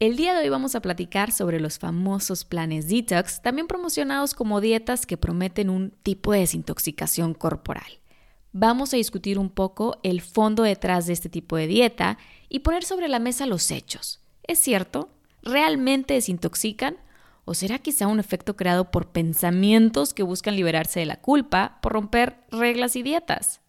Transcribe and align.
El 0.00 0.16
día 0.16 0.32
de 0.32 0.40
hoy 0.40 0.48
vamos 0.48 0.74
a 0.74 0.80
platicar 0.80 1.30
sobre 1.30 1.60
los 1.60 1.78
famosos 1.78 2.46
planes 2.46 2.88
detox, 2.88 3.42
también 3.42 3.66
promocionados 3.66 4.32
como 4.32 4.62
dietas 4.62 5.04
que 5.04 5.18
prometen 5.18 5.68
un 5.68 5.90
tipo 5.90 6.32
de 6.32 6.38
desintoxicación 6.38 7.34
corporal. 7.34 8.00
Vamos 8.54 8.94
a 8.94 8.96
discutir 8.96 9.38
un 9.38 9.50
poco 9.50 10.00
el 10.02 10.22
fondo 10.22 10.62
detrás 10.62 11.06
de 11.06 11.12
este 11.12 11.28
tipo 11.28 11.58
de 11.58 11.66
dieta 11.66 12.16
y 12.48 12.60
poner 12.60 12.82
sobre 12.82 13.08
la 13.08 13.18
mesa 13.18 13.44
los 13.44 13.70
hechos. 13.70 14.20
¿Es 14.42 14.58
cierto? 14.58 15.10
¿Realmente 15.42 16.14
desintoxican? 16.14 16.96
¿O 17.44 17.52
será 17.52 17.78
quizá 17.78 18.06
un 18.06 18.20
efecto 18.20 18.56
creado 18.56 18.90
por 18.90 19.08
pensamientos 19.08 20.14
que 20.14 20.22
buscan 20.22 20.56
liberarse 20.56 21.00
de 21.00 21.06
la 21.06 21.20
culpa 21.20 21.78
por 21.82 21.92
romper 21.92 22.40
reglas 22.50 22.96
y 22.96 23.02
dietas? 23.02 23.59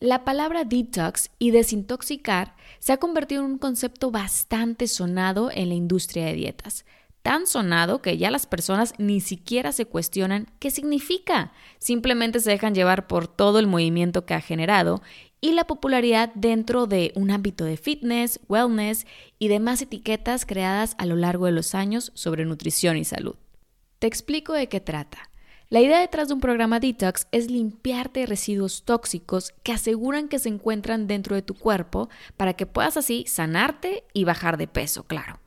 La 0.00 0.24
palabra 0.24 0.62
detox 0.62 1.30
y 1.40 1.50
desintoxicar 1.50 2.54
se 2.78 2.92
ha 2.92 2.98
convertido 2.98 3.44
en 3.44 3.50
un 3.50 3.58
concepto 3.58 4.12
bastante 4.12 4.86
sonado 4.86 5.50
en 5.52 5.70
la 5.70 5.74
industria 5.74 6.26
de 6.26 6.34
dietas. 6.34 6.84
Tan 7.22 7.48
sonado 7.48 8.00
que 8.00 8.16
ya 8.16 8.30
las 8.30 8.46
personas 8.46 8.94
ni 8.98 9.20
siquiera 9.20 9.72
se 9.72 9.86
cuestionan 9.86 10.46
qué 10.60 10.70
significa. 10.70 11.52
Simplemente 11.80 12.38
se 12.38 12.52
dejan 12.52 12.76
llevar 12.76 13.08
por 13.08 13.26
todo 13.26 13.58
el 13.58 13.66
movimiento 13.66 14.24
que 14.24 14.34
ha 14.34 14.40
generado 14.40 15.02
y 15.40 15.50
la 15.50 15.66
popularidad 15.66 16.30
dentro 16.36 16.86
de 16.86 17.10
un 17.16 17.32
ámbito 17.32 17.64
de 17.64 17.76
fitness, 17.76 18.38
wellness 18.48 19.04
y 19.40 19.48
demás 19.48 19.82
etiquetas 19.82 20.46
creadas 20.46 20.94
a 20.98 21.06
lo 21.06 21.16
largo 21.16 21.46
de 21.46 21.52
los 21.52 21.74
años 21.74 22.12
sobre 22.14 22.44
nutrición 22.44 22.96
y 22.96 23.04
salud. 23.04 23.34
Te 23.98 24.06
explico 24.06 24.52
de 24.52 24.68
qué 24.68 24.78
trata. 24.78 25.28
La 25.70 25.82
idea 25.82 26.00
detrás 26.00 26.28
de 26.28 26.34
un 26.34 26.40
programa 26.40 26.80
detox 26.80 27.26
es 27.30 27.50
limpiarte 27.50 28.24
residuos 28.24 28.84
tóxicos 28.84 29.52
que 29.62 29.72
aseguran 29.72 30.28
que 30.28 30.38
se 30.38 30.48
encuentran 30.48 31.06
dentro 31.06 31.36
de 31.36 31.42
tu 31.42 31.52
cuerpo 31.52 32.08
para 32.38 32.54
que 32.54 32.64
puedas 32.64 32.96
así 32.96 33.26
sanarte 33.28 34.04
y 34.14 34.24
bajar 34.24 34.56
de 34.56 34.66
peso, 34.66 35.02
claro. 35.02 35.40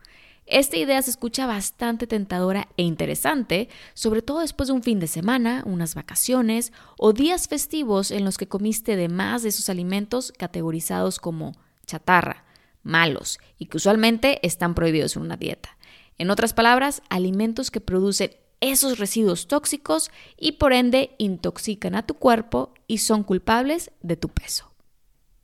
Esta 0.45 0.77
idea 0.77 1.01
se 1.01 1.09
escucha 1.09 1.47
bastante 1.47 2.05
tentadora 2.05 2.67
e 2.77 2.83
interesante, 2.83 3.67
sobre 3.95 4.21
todo 4.21 4.41
después 4.41 4.67
de 4.67 4.73
un 4.73 4.83
fin 4.83 4.99
de 4.99 5.07
semana, 5.07 5.63
unas 5.65 5.95
vacaciones 5.95 6.71
o 6.99 7.13
días 7.13 7.47
festivos 7.47 8.11
en 8.11 8.23
los 8.23 8.37
que 8.37 8.47
comiste 8.47 8.95
de 8.95 9.09
más 9.09 9.41
de 9.41 9.49
esos 9.49 9.69
alimentos 9.69 10.33
categorizados 10.37 11.19
como 11.19 11.53
chatarra, 11.87 12.45
malos 12.83 13.39
y 13.57 13.65
que 13.65 13.77
usualmente 13.77 14.45
están 14.45 14.75
prohibidos 14.75 15.15
en 15.15 15.23
una 15.23 15.37
dieta. 15.37 15.77
En 16.19 16.29
otras 16.29 16.53
palabras, 16.53 17.01
alimentos 17.09 17.71
que 17.71 17.81
producen 17.81 18.29
esos 18.61 18.99
residuos 18.99 19.47
tóxicos 19.47 20.11
y 20.37 20.53
por 20.53 20.71
ende 20.71 21.15
intoxican 21.17 21.95
a 21.95 22.05
tu 22.05 22.13
cuerpo 22.13 22.73
y 22.87 22.99
son 22.99 23.23
culpables 23.23 23.91
de 24.01 24.15
tu 24.15 24.29
peso. 24.29 24.70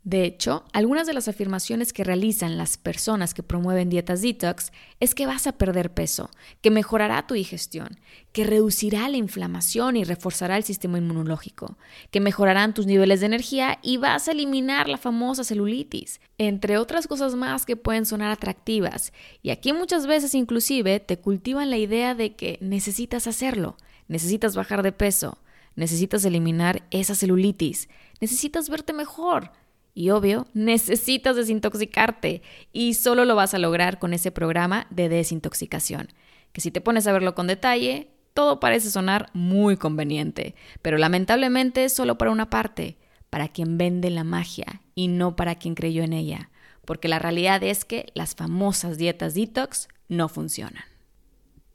De 0.07 0.23
hecho, 0.23 0.63
algunas 0.71 1.05
de 1.05 1.13
las 1.13 1.27
afirmaciones 1.27 1.91
que 1.91 2.05
realizan 2.05 2.57
las 2.57 2.77
personas 2.77 3.33
que 3.33 3.43
promueven 3.43 3.89
dietas 3.89 4.21
detox 4.21 4.71
es 5.01 5.13
que 5.13 5.25
vas 5.25 5.47
a 5.47 5.57
perder 5.57 5.93
peso, 5.93 6.29
que 6.61 6.71
mejorará 6.71 7.27
tu 7.27 7.33
digestión, 7.33 7.99
que 8.31 8.45
reducirá 8.45 9.09
la 9.09 9.17
inflamación 9.17 9.97
y 9.97 10.05
reforzará 10.05 10.55
el 10.55 10.63
sistema 10.63 10.97
inmunológico, 10.97 11.77
que 12.09 12.21
mejorarán 12.21 12.73
tus 12.73 12.85
niveles 12.85 13.19
de 13.19 13.25
energía 13.25 13.79
y 13.81 13.97
vas 13.97 14.29
a 14.29 14.31
eliminar 14.31 14.87
la 14.87 14.97
famosa 14.97 15.43
celulitis, 15.43 16.21
entre 16.37 16.77
otras 16.77 17.05
cosas 17.05 17.35
más 17.35 17.65
que 17.65 17.75
pueden 17.75 18.05
sonar 18.05 18.31
atractivas. 18.31 19.11
Y 19.41 19.49
aquí 19.49 19.73
muchas 19.73 20.07
veces 20.07 20.35
inclusive 20.35 21.01
te 21.01 21.19
cultivan 21.19 21.69
la 21.69 21.79
idea 21.79 22.15
de 22.15 22.33
que 22.33 22.59
necesitas 22.61 23.27
hacerlo, 23.27 23.75
necesitas 24.07 24.55
bajar 24.55 24.83
de 24.83 24.93
peso, 24.93 25.39
necesitas 25.75 26.23
eliminar 26.23 26.83
esa 26.91 27.13
celulitis, 27.13 27.89
necesitas 28.21 28.69
verte 28.69 28.93
mejor 28.93 29.51
y 29.97 30.11
obvio, 30.11 30.45
necesitas 30.53 31.35
desintoxicarte 31.35 32.43
y 32.71 32.93
solo 32.93 33.25
lo 33.25 33.35
vas 33.35 33.55
a 33.55 33.57
lograr 33.57 33.97
con 33.97 34.13
ese 34.13 34.31
programa 34.31 34.85
de 34.91 35.09
desintoxicación, 35.09 36.09
que 36.53 36.61
si 36.61 36.69
te 36.69 36.81
pones 36.81 37.07
a 37.07 37.11
verlo 37.13 37.33
con 37.33 37.47
detalle, 37.47 38.11
todo 38.35 38.59
parece 38.59 38.91
sonar 38.91 39.31
muy 39.33 39.75
conveniente, 39.75 40.53
pero 40.83 40.99
lamentablemente 40.99 41.89
solo 41.89 42.15
para 42.15 42.29
una 42.29 42.51
parte, 42.51 42.99
para 43.31 43.47
quien 43.47 43.79
vende 43.79 44.11
la 44.11 44.23
magia 44.23 44.83
y 44.93 45.07
no 45.07 45.35
para 45.35 45.55
quien 45.55 45.73
creyó 45.73 46.03
en 46.03 46.13
ella, 46.13 46.51
porque 46.85 47.07
la 47.07 47.17
realidad 47.17 47.63
es 47.63 47.83
que 47.83 48.11
las 48.13 48.35
famosas 48.35 48.99
dietas 48.99 49.33
detox 49.33 49.87
no 50.09 50.29
funcionan. 50.29 50.83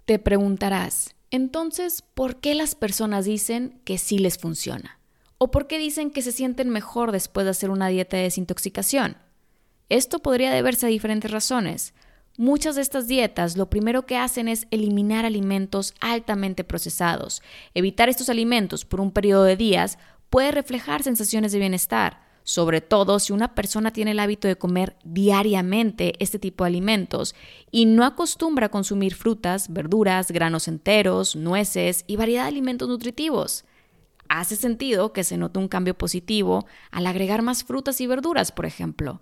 Te 0.04 0.20
preguntarás, 0.20 1.16
entonces, 1.32 2.02
¿por 2.02 2.36
qué 2.36 2.54
las 2.54 2.76
personas 2.76 3.24
dicen 3.24 3.80
que 3.84 3.98
sí 3.98 4.20
les 4.20 4.38
funciona? 4.38 5.01
¿O 5.44 5.50
por 5.50 5.66
qué 5.66 5.76
dicen 5.80 6.12
que 6.12 6.22
se 6.22 6.30
sienten 6.30 6.70
mejor 6.70 7.10
después 7.10 7.42
de 7.42 7.50
hacer 7.50 7.70
una 7.70 7.88
dieta 7.88 8.16
de 8.16 8.22
desintoxicación? 8.22 9.16
Esto 9.88 10.20
podría 10.20 10.52
deberse 10.52 10.86
a 10.86 10.88
diferentes 10.88 11.32
razones. 11.32 11.94
Muchas 12.38 12.76
de 12.76 12.82
estas 12.82 13.08
dietas 13.08 13.56
lo 13.56 13.68
primero 13.68 14.06
que 14.06 14.16
hacen 14.16 14.46
es 14.46 14.68
eliminar 14.70 15.24
alimentos 15.24 15.94
altamente 15.98 16.62
procesados. 16.62 17.42
Evitar 17.74 18.08
estos 18.08 18.28
alimentos 18.28 18.84
por 18.84 19.00
un 19.00 19.10
periodo 19.10 19.42
de 19.42 19.56
días 19.56 19.98
puede 20.30 20.52
reflejar 20.52 21.02
sensaciones 21.02 21.50
de 21.50 21.58
bienestar, 21.58 22.22
sobre 22.44 22.80
todo 22.80 23.18
si 23.18 23.32
una 23.32 23.56
persona 23.56 23.92
tiene 23.92 24.12
el 24.12 24.20
hábito 24.20 24.46
de 24.46 24.54
comer 24.54 24.94
diariamente 25.02 26.12
este 26.20 26.38
tipo 26.38 26.62
de 26.62 26.68
alimentos 26.68 27.34
y 27.72 27.86
no 27.86 28.04
acostumbra 28.04 28.66
a 28.66 28.70
consumir 28.70 29.16
frutas, 29.16 29.72
verduras, 29.72 30.30
granos 30.30 30.68
enteros, 30.68 31.34
nueces 31.34 32.04
y 32.06 32.14
variedad 32.14 32.42
de 32.42 32.50
alimentos 32.50 32.88
nutritivos 32.88 33.64
hace 34.40 34.56
sentido 34.56 35.12
que 35.12 35.24
se 35.24 35.36
note 35.36 35.58
un 35.58 35.68
cambio 35.68 35.96
positivo 35.96 36.66
al 36.90 37.06
agregar 37.06 37.42
más 37.42 37.64
frutas 37.64 38.00
y 38.00 38.06
verduras, 38.06 38.52
por 38.52 38.66
ejemplo. 38.66 39.20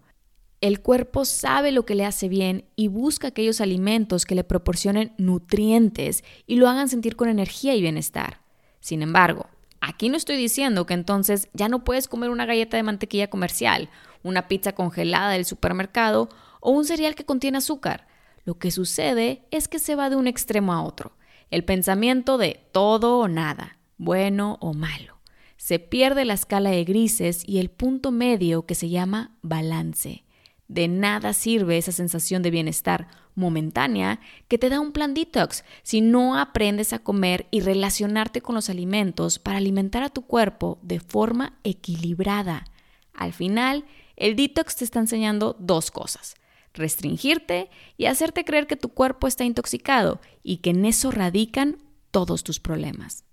El 0.60 0.81
cuerpo 0.81 1.25
sabe 1.25 1.72
lo 1.72 1.84
que 1.84 1.94
le 1.94 2.04
hace 2.04 2.28
bien 2.28 2.66
y 2.76 2.88
busca 2.88 3.28
aquellos 3.28 3.60
alimentos 3.60 4.26
que 4.26 4.34
le 4.34 4.44
proporcionen 4.44 5.15
nutrientes 5.16 6.22
y 6.47 6.56
lo 6.56 6.69
hagan 6.69 6.88
sentir 6.88 7.16
con 7.16 7.28
energía 7.28 7.75
y 7.75 7.81
bienestar. 7.81 8.43
Sin 8.78 9.03
embargo, 9.03 9.47
aquí 9.81 10.10
no 10.10 10.16
estoy 10.16 10.37
diciendo 10.37 10.87
que 10.87 10.94
entonces 10.94 11.48
ya 11.54 11.69
no 11.69 11.82
puedes 11.82 12.06
comer 12.06 12.31
una 12.31 12.47
galleta 12.47 12.77
de 12.77 12.82
mantequilla 12.82 13.31
comercial, 13.31 13.88
una 14.22 14.48
pizza 14.48 14.75
congelada 14.75 15.31
del 15.31 15.47
supermercado 15.47 16.28
o 16.60 16.71
un 16.71 16.84
cereal 16.84 17.15
que 17.15 17.25
contiene 17.25 17.59
azúcar. 17.59 18.06
Lo 18.44 18.59
que 18.59 18.71
sucede 18.71 19.47
es 19.50 19.66
que 19.66 19.78
se 19.78 19.97
va 19.97 20.10
de 20.10 20.16
un 20.16 20.27
extremo 20.27 20.72
a 20.72 20.82
otro. 20.82 21.12
El 21.50 21.65
pensamiento 21.65 22.38
de 22.38 22.69
todo 22.71 23.19
o 23.19 23.28
nada 23.28 23.79
bueno 24.00 24.56
o 24.60 24.72
malo. 24.72 25.20
Se 25.58 25.78
pierde 25.78 26.24
la 26.24 26.32
escala 26.32 26.70
de 26.70 26.84
grises 26.84 27.42
y 27.46 27.58
el 27.58 27.68
punto 27.68 28.10
medio 28.10 28.64
que 28.64 28.74
se 28.74 28.88
llama 28.88 29.36
balance. 29.42 30.24
De 30.68 30.88
nada 30.88 31.34
sirve 31.34 31.76
esa 31.76 31.92
sensación 31.92 32.42
de 32.42 32.50
bienestar 32.50 33.08
momentánea 33.34 34.20
que 34.48 34.56
te 34.56 34.70
da 34.70 34.80
un 34.80 34.92
plan 34.92 35.12
detox 35.12 35.64
si 35.82 36.00
no 36.00 36.38
aprendes 36.38 36.94
a 36.94 37.00
comer 37.00 37.46
y 37.50 37.60
relacionarte 37.60 38.40
con 38.40 38.54
los 38.54 38.70
alimentos 38.70 39.38
para 39.38 39.58
alimentar 39.58 40.02
a 40.02 40.08
tu 40.08 40.22
cuerpo 40.22 40.78
de 40.80 40.98
forma 40.98 41.58
equilibrada. 41.62 42.64
Al 43.12 43.34
final, 43.34 43.84
el 44.16 44.34
detox 44.34 44.76
te 44.76 44.84
está 44.84 44.98
enseñando 44.98 45.56
dos 45.58 45.90
cosas. 45.90 46.36
Restringirte 46.72 47.68
y 47.98 48.06
hacerte 48.06 48.46
creer 48.46 48.66
que 48.66 48.76
tu 48.76 48.88
cuerpo 48.88 49.26
está 49.26 49.44
intoxicado 49.44 50.22
y 50.42 50.58
que 50.58 50.70
en 50.70 50.86
eso 50.86 51.10
radican 51.10 51.76
todos 52.10 52.44
tus 52.44 52.60
problemas. 52.60 53.24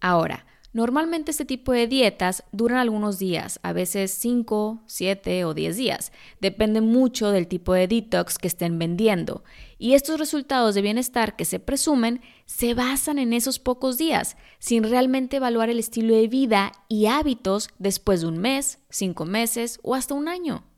Ahora, 0.00 0.46
normalmente 0.72 1.30
este 1.30 1.44
tipo 1.44 1.72
de 1.72 1.86
dietas 1.86 2.44
duran 2.52 2.78
algunos 2.78 3.18
días, 3.18 3.60
a 3.62 3.72
veces 3.72 4.12
5, 4.12 4.82
7 4.86 5.44
o 5.44 5.54
10 5.54 5.76
días. 5.76 6.12
Depende 6.40 6.80
mucho 6.80 7.30
del 7.30 7.48
tipo 7.48 7.74
de 7.74 7.86
detox 7.86 8.38
que 8.38 8.48
estén 8.48 8.78
vendiendo. 8.78 9.44
Y 9.78 9.94
estos 9.94 10.18
resultados 10.18 10.74
de 10.74 10.82
bienestar 10.82 11.36
que 11.36 11.44
se 11.44 11.58
presumen 11.58 12.20
se 12.46 12.74
basan 12.74 13.18
en 13.18 13.32
esos 13.32 13.58
pocos 13.58 13.98
días, 13.98 14.36
sin 14.58 14.84
realmente 14.84 15.36
evaluar 15.36 15.70
el 15.70 15.78
estilo 15.78 16.14
de 16.14 16.28
vida 16.28 16.72
y 16.88 17.06
hábitos 17.06 17.68
después 17.78 18.22
de 18.22 18.28
un 18.28 18.38
mes, 18.38 18.78
cinco 18.88 19.24
meses 19.24 19.80
o 19.82 19.94
hasta 19.94 20.14
un 20.14 20.28
año. 20.28 20.69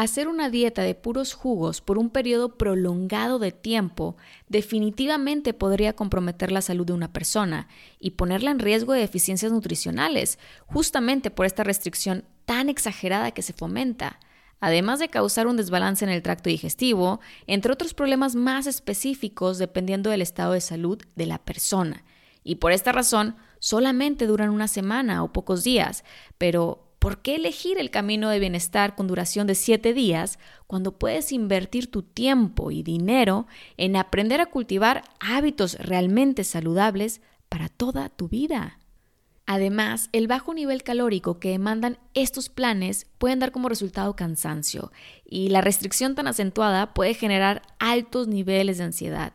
Hacer 0.00 0.28
una 0.28 0.48
dieta 0.48 0.80
de 0.80 0.94
puros 0.94 1.34
jugos 1.34 1.82
por 1.82 1.98
un 1.98 2.08
periodo 2.08 2.56
prolongado 2.56 3.38
de 3.38 3.52
tiempo 3.52 4.16
definitivamente 4.48 5.52
podría 5.52 5.92
comprometer 5.92 6.52
la 6.52 6.62
salud 6.62 6.86
de 6.86 6.94
una 6.94 7.12
persona 7.12 7.68
y 7.98 8.12
ponerla 8.12 8.50
en 8.50 8.60
riesgo 8.60 8.94
de 8.94 9.00
deficiencias 9.00 9.52
nutricionales, 9.52 10.38
justamente 10.64 11.30
por 11.30 11.44
esta 11.44 11.64
restricción 11.64 12.24
tan 12.46 12.70
exagerada 12.70 13.32
que 13.32 13.42
se 13.42 13.52
fomenta. 13.52 14.18
además 14.58 15.00
de 15.00 15.10
causar 15.10 15.46
un 15.46 15.58
desbalance 15.58 16.02
en 16.02 16.10
el 16.10 16.22
tracto 16.22 16.48
digestivo, 16.48 17.20
entre 17.46 17.70
otros 17.70 17.92
problemas 17.92 18.34
más 18.34 18.66
específicos 18.66 19.58
dependiendo 19.58 20.08
del 20.08 20.22
estado 20.22 20.54
de 20.54 20.62
salud 20.62 20.98
de 21.14 21.26
la 21.26 21.44
persona. 21.44 22.04
Y 22.42 22.54
por 22.54 22.72
esta 22.72 22.92
razón, 22.92 23.36
solamente 23.58 24.26
duran 24.26 24.48
una 24.48 24.66
semana 24.66 25.22
o 25.22 25.30
pocos 25.30 25.62
días, 25.62 26.04
pero 26.38 26.89
¿por 27.00 27.22
qué 27.22 27.36
elegir 27.36 27.78
el 27.78 27.90
camino 27.90 28.28
de 28.28 28.38
bienestar 28.38 28.94
con 28.94 29.08
duración 29.08 29.48
de 29.48 29.56
siete 29.56 29.92
días 29.94 30.38
cuando 30.68 30.98
puedes 30.98 31.32
invertir 31.32 31.90
tu 31.90 32.02
tiempo 32.02 32.70
y 32.70 32.84
dinero 32.84 33.48
en 33.76 33.96
aprender 33.96 34.40
a 34.40 34.46
cultivar 34.46 35.02
hábitos 35.18 35.74
realmente 35.80 36.44
saludables 36.44 37.22
para 37.48 37.68
toda 37.68 38.10
tu 38.10 38.28
vida? 38.28 38.78
Además, 39.46 40.10
el 40.12 40.28
bajo 40.28 40.54
nivel 40.54 40.84
calórico 40.84 41.40
que 41.40 41.48
demandan 41.48 41.98
estos 42.14 42.50
planes 42.50 43.06
pueden 43.18 43.40
dar 43.40 43.50
como 43.50 43.68
resultado 43.68 44.14
cansancio 44.14 44.92
y 45.24 45.48
la 45.48 45.62
restricción 45.62 46.14
tan 46.14 46.28
acentuada 46.28 46.92
puede 46.94 47.14
generar 47.14 47.62
altos 47.80 48.28
niveles 48.28 48.78
de 48.78 48.84
ansiedad. 48.84 49.32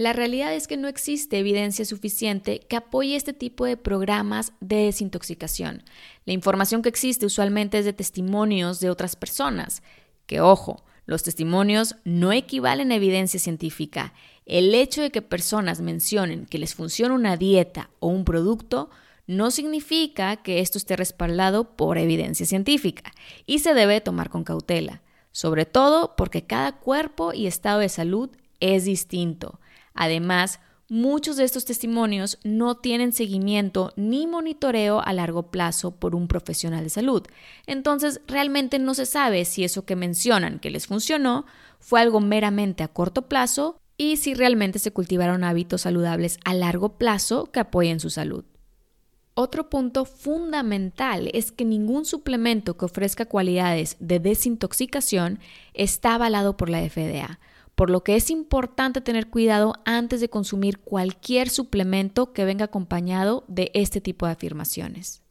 La 0.00 0.14
realidad 0.14 0.54
es 0.54 0.66
que 0.66 0.78
no 0.78 0.88
existe 0.88 1.38
evidencia 1.38 1.84
suficiente 1.84 2.60
que 2.60 2.76
apoye 2.76 3.16
este 3.16 3.34
tipo 3.34 3.66
de 3.66 3.76
programas 3.76 4.54
de 4.60 4.86
desintoxicación. 4.86 5.82
La 6.24 6.32
información 6.32 6.80
que 6.80 6.88
existe 6.88 7.26
usualmente 7.26 7.78
es 7.78 7.84
de 7.84 7.92
testimonios 7.92 8.80
de 8.80 8.88
otras 8.88 9.14
personas, 9.14 9.82
que 10.24 10.40
ojo, 10.40 10.82
los 11.04 11.22
testimonios 11.22 11.96
no 12.04 12.32
equivalen 12.32 12.92
a 12.92 12.94
evidencia 12.94 13.38
científica. 13.38 14.14
El 14.46 14.74
hecho 14.74 15.02
de 15.02 15.10
que 15.10 15.20
personas 15.20 15.82
mencionen 15.82 16.46
que 16.46 16.56
les 16.56 16.74
funciona 16.74 17.14
una 17.14 17.36
dieta 17.36 17.90
o 17.98 18.08
un 18.08 18.24
producto 18.24 18.88
no 19.26 19.50
significa 19.50 20.36
que 20.36 20.60
esto 20.60 20.78
esté 20.78 20.96
respaldado 20.96 21.76
por 21.76 21.98
evidencia 21.98 22.46
científica 22.46 23.12
y 23.44 23.58
se 23.58 23.74
debe 23.74 24.00
tomar 24.00 24.30
con 24.30 24.44
cautela, 24.44 25.02
sobre 25.30 25.66
todo 25.66 26.16
porque 26.16 26.46
cada 26.46 26.78
cuerpo 26.78 27.34
y 27.34 27.46
estado 27.46 27.80
de 27.80 27.90
salud 27.90 28.30
es 28.60 28.86
distinto. 28.86 29.60
Además, 30.00 30.60
muchos 30.88 31.36
de 31.36 31.44
estos 31.44 31.66
testimonios 31.66 32.38
no 32.42 32.78
tienen 32.78 33.12
seguimiento 33.12 33.92
ni 33.96 34.26
monitoreo 34.26 35.02
a 35.02 35.12
largo 35.12 35.50
plazo 35.50 35.90
por 35.90 36.14
un 36.14 36.26
profesional 36.26 36.84
de 36.84 36.88
salud. 36.88 37.22
Entonces, 37.66 38.22
realmente 38.26 38.78
no 38.78 38.94
se 38.94 39.04
sabe 39.04 39.44
si 39.44 39.62
eso 39.62 39.84
que 39.84 39.96
mencionan 39.96 40.58
que 40.58 40.70
les 40.70 40.86
funcionó 40.86 41.44
fue 41.80 42.00
algo 42.00 42.20
meramente 42.20 42.82
a 42.82 42.88
corto 42.88 43.28
plazo 43.28 43.78
y 43.98 44.16
si 44.16 44.32
realmente 44.32 44.78
se 44.78 44.90
cultivaron 44.90 45.44
hábitos 45.44 45.82
saludables 45.82 46.38
a 46.46 46.54
largo 46.54 46.96
plazo 46.96 47.52
que 47.52 47.60
apoyen 47.60 48.00
su 48.00 48.08
salud. 48.08 48.46
Otro 49.34 49.68
punto 49.68 50.06
fundamental 50.06 51.28
es 51.34 51.52
que 51.52 51.66
ningún 51.66 52.06
suplemento 52.06 52.78
que 52.78 52.86
ofrezca 52.86 53.26
cualidades 53.26 53.98
de 54.00 54.18
desintoxicación 54.18 55.40
está 55.74 56.14
avalado 56.14 56.56
por 56.56 56.70
la 56.70 56.80
FDA 56.88 57.38
por 57.80 57.88
lo 57.88 58.04
que 58.04 58.14
es 58.14 58.28
importante 58.28 59.00
tener 59.00 59.28
cuidado 59.28 59.72
antes 59.86 60.20
de 60.20 60.28
consumir 60.28 60.80
cualquier 60.80 61.48
suplemento 61.48 62.34
que 62.34 62.44
venga 62.44 62.66
acompañado 62.66 63.42
de 63.48 63.70
este 63.72 64.02
tipo 64.02 64.26
de 64.26 64.32
afirmaciones. 64.32 65.22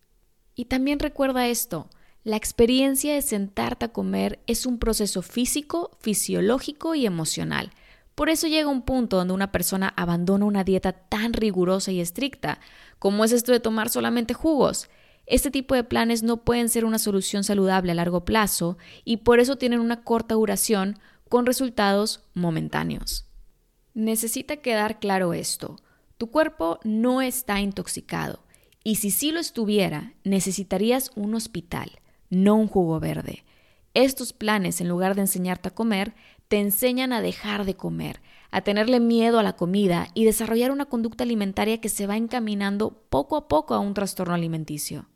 Y 0.56 0.66
también 0.66 0.98
recuerda 0.98 1.46
esto, 1.46 1.92
la 2.24 2.38
experiencia 2.38 3.14
de 3.14 3.22
sentarte 3.22 3.86
a 3.86 3.94
comer 3.94 4.40
es 4.48 4.66
un 4.66 4.80
proceso 4.80 5.22
físico, 5.22 5.92
fisiológico 6.00 6.96
y 6.96 7.06
emocional. 7.06 7.70
Por 8.16 8.30
eso 8.30 8.48
llega 8.48 8.68
un 8.68 8.82
punto 8.82 9.18
donde 9.18 9.36
una 9.36 9.52
persona 9.52 9.94
abandona 9.96 10.46
una 10.46 10.64
dieta 10.64 10.94
tan 10.94 11.34
rigurosa 11.34 11.92
y 11.92 12.02
estricta, 12.02 12.60
como 12.98 13.24
es 13.26 13.32
esto 13.32 13.52
de 13.52 13.60
tomar 13.60 13.90
solamente 13.90 14.34
jugos. 14.34 14.90
Este 15.28 15.52
tipo 15.52 15.76
de 15.76 15.84
planes 15.84 16.24
no 16.24 16.38
pueden 16.38 16.70
ser 16.70 16.84
una 16.84 16.98
solución 16.98 17.44
saludable 17.44 17.92
a 17.92 17.96
largo 17.96 18.26
plazo 18.26 18.80
y 19.06 19.18
por 19.18 19.40
eso 19.40 19.58
tienen 19.58 19.82
una 19.82 20.04
corta 20.04 20.34
duración 20.34 20.98
con 21.30 21.46
resultados 21.46 22.26
momentáneos. 22.34 23.26
Necesita 23.94 24.58
quedar 24.58 25.00
claro 25.00 25.34
esto. 25.34 25.78
Tu 26.18 26.30
cuerpo 26.32 26.80
no 26.84 27.22
está 27.22 27.62
intoxicado 27.62 28.44
y 28.84 28.96
si 28.96 29.12
sí 29.12 29.32
lo 29.32 29.40
estuviera, 29.40 30.14
necesitarías 30.24 31.12
un 31.16 31.36
hospital, 31.36 32.00
no 32.30 32.56
un 32.56 32.68
jugo 32.68 33.00
verde. 33.00 33.46
Estos 33.94 34.34
planes, 34.34 34.82
en 34.82 34.88
lugar 34.88 35.16
de 35.16 35.22
enseñarte 35.22 35.70
a 35.70 35.74
comer, 35.74 36.14
te 36.48 36.60
enseñan 36.60 37.14
a 37.14 37.22
dejar 37.22 37.66
de 37.66 37.76
comer, 37.76 38.22
a 38.52 38.62
tenerle 38.62 39.00
miedo 39.00 39.40
a 39.40 39.44
la 39.44 39.56
comida 39.56 40.08
y 40.14 40.26
desarrollar 40.26 40.72
una 40.72 40.86
conducta 40.86 41.24
alimentaria 41.24 41.82
que 41.82 41.90
se 41.90 42.08
va 42.08 42.18
encaminando 42.18 43.04
poco 43.10 43.38
a 43.38 43.48
poco 43.48 43.74
a 43.74 43.80
un 43.80 43.94
trastorno 43.94 44.34
alimenticio. 44.34 45.08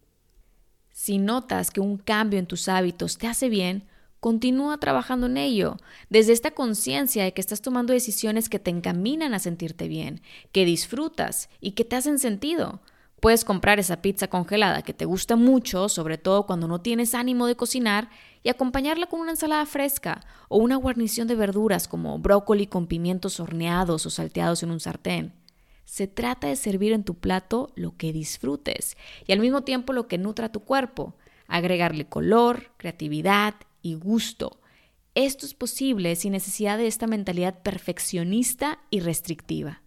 Si 0.92 1.18
notas 1.18 1.72
que 1.72 1.82
un 1.82 1.98
cambio 1.98 2.40
en 2.40 2.46
tus 2.46 2.70
hábitos 2.70 3.18
te 3.18 3.28
hace 3.28 3.50
bien, 3.50 3.88
Continúa 4.24 4.78
trabajando 4.78 5.28
en 5.28 5.36
ello, 5.36 5.76
desde 6.10 6.32
esta 6.32 6.52
conciencia 6.52 7.26
de 7.26 7.34
que 7.34 7.42
estás 7.42 7.62
tomando 7.62 7.92
decisiones 7.92 8.48
que 8.48 8.58
te 8.58 8.72
encaminan 8.72 9.34
a 9.34 9.40
sentirte 9.40 9.90
bien, 9.90 10.22
que 10.54 10.64
disfrutas 10.64 11.50
y 11.60 11.72
que 11.72 11.84
te 11.84 11.98
hacen 11.98 12.20
sentido. 12.20 12.80
Puedes 13.20 13.44
comprar 13.44 13.82
esa 13.82 14.02
pizza 14.02 14.30
congelada 14.30 14.82
que 14.82 14.94
te 14.94 15.04
gusta 15.04 15.36
mucho, 15.36 15.90
sobre 15.90 16.18
todo 16.18 16.46
cuando 16.46 16.70
no 16.70 16.80
tienes 16.80 17.16
ánimo 17.16 17.48
de 17.48 17.58
cocinar, 17.58 18.10
y 18.44 18.48
acompañarla 18.48 19.08
con 19.08 19.20
una 19.20 19.32
ensalada 19.32 19.66
fresca 19.66 20.22
o 20.48 20.58
una 20.58 20.78
guarnición 20.78 21.28
de 21.28 21.36
verduras 21.36 21.90
como 21.90 22.18
brócoli 22.18 22.68
con 22.68 22.88
pimientos 22.88 23.42
horneados 23.42 24.06
o 24.06 24.10
salteados 24.10 24.64
en 24.64 24.72
un 24.72 24.80
sartén. 24.80 25.34
Se 25.84 26.08
trata 26.08 26.48
de 26.48 26.56
servir 26.56 26.94
en 26.94 27.04
tu 27.04 27.16
plato 27.16 27.74
lo 27.76 27.98
que 27.98 28.14
disfrutes 28.14 28.96
y 29.28 29.34
al 29.34 29.42
mismo 29.42 29.64
tiempo 29.64 29.92
lo 29.92 30.08
que 30.08 30.18
nutra 30.18 30.50
tu 30.50 30.62
cuerpo, 30.62 31.14
agregarle 31.50 32.06
color, 32.06 32.72
creatividad 32.78 33.56
y 33.84 33.94
gusto. 33.94 34.60
Esto 35.14 35.46
es 35.46 35.54
posible 35.54 36.16
sin 36.16 36.32
necesidad 36.32 36.80
de 36.80 36.88
esta 36.88 37.06
mentalidad 37.06 37.62
perfeccionista 37.62 38.80
y 38.90 39.02
restrictiva. 39.02 39.84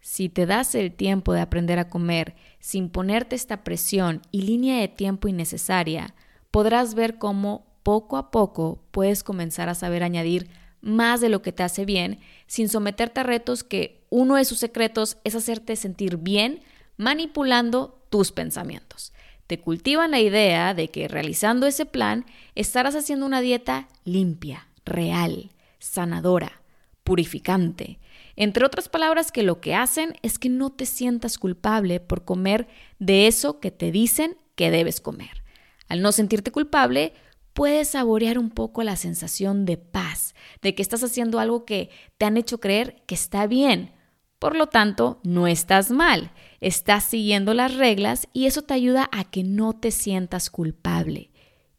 Si 0.00 0.28
te 0.28 0.44
das 0.44 0.74
el 0.74 0.92
tiempo 0.92 1.32
de 1.32 1.40
aprender 1.40 1.78
a 1.78 1.88
comer 1.88 2.36
sin 2.60 2.90
ponerte 2.90 3.34
esta 3.34 3.64
presión 3.64 4.20
y 4.30 4.42
línea 4.42 4.78
de 4.80 4.88
tiempo 4.88 5.28
innecesaria, 5.28 6.14
podrás 6.50 6.94
ver 6.94 7.16
cómo 7.16 7.66
poco 7.82 8.18
a 8.18 8.30
poco 8.30 8.84
puedes 8.90 9.24
comenzar 9.24 9.70
a 9.70 9.74
saber 9.74 10.02
añadir 10.02 10.50
más 10.80 11.20
de 11.20 11.28
lo 11.28 11.40
que 11.40 11.52
te 11.52 11.62
hace 11.62 11.84
bien 11.84 12.20
sin 12.46 12.68
someterte 12.68 13.20
a 13.20 13.24
retos 13.24 13.64
que 13.64 14.06
uno 14.10 14.36
de 14.36 14.44
sus 14.44 14.58
secretos 14.58 15.16
es 15.24 15.34
hacerte 15.34 15.74
sentir 15.76 16.18
bien 16.18 16.60
manipulando 16.96 18.04
tus 18.10 18.32
pensamientos 18.32 19.12
te 19.48 19.58
cultivan 19.58 20.12
la 20.12 20.20
idea 20.20 20.74
de 20.74 20.88
que 20.88 21.08
realizando 21.08 21.66
ese 21.66 21.86
plan 21.86 22.26
estarás 22.54 22.94
haciendo 22.94 23.24
una 23.24 23.40
dieta 23.40 23.88
limpia, 24.04 24.68
real, 24.84 25.50
sanadora, 25.78 26.60
purificante. 27.02 27.98
Entre 28.36 28.64
otras 28.64 28.90
palabras 28.90 29.32
que 29.32 29.42
lo 29.42 29.60
que 29.60 29.74
hacen 29.74 30.16
es 30.22 30.38
que 30.38 30.50
no 30.50 30.70
te 30.70 30.84
sientas 30.84 31.38
culpable 31.38 31.98
por 31.98 32.26
comer 32.26 32.68
de 32.98 33.26
eso 33.26 33.58
que 33.58 33.70
te 33.70 33.90
dicen 33.90 34.36
que 34.54 34.70
debes 34.70 35.00
comer. 35.00 35.42
Al 35.88 36.02
no 36.02 36.12
sentirte 36.12 36.52
culpable, 36.52 37.14
puedes 37.54 37.88
saborear 37.88 38.38
un 38.38 38.50
poco 38.50 38.82
la 38.82 38.96
sensación 38.96 39.64
de 39.64 39.78
paz, 39.78 40.34
de 40.60 40.74
que 40.74 40.82
estás 40.82 41.02
haciendo 41.02 41.38
algo 41.38 41.64
que 41.64 41.88
te 42.18 42.26
han 42.26 42.36
hecho 42.36 42.60
creer 42.60 43.02
que 43.06 43.14
está 43.14 43.46
bien, 43.46 43.92
por 44.38 44.56
lo 44.56 44.68
tanto, 44.68 45.20
no 45.24 45.46
estás 45.46 45.90
mal, 45.90 46.30
estás 46.60 47.04
siguiendo 47.04 47.54
las 47.54 47.74
reglas 47.74 48.28
y 48.32 48.46
eso 48.46 48.62
te 48.62 48.74
ayuda 48.74 49.08
a 49.12 49.24
que 49.24 49.42
no 49.42 49.72
te 49.72 49.90
sientas 49.90 50.48
culpable. 50.48 51.30